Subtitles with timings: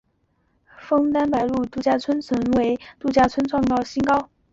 [0.79, 4.27] 枫丹白露度假村曾为度假村创造营收新高。